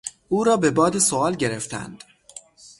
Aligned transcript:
او 0.29 0.43
را 0.43 0.57
به 0.57 0.71
باد 0.71 0.99
سؤال 0.99 1.35
گرفتند. 1.35 2.03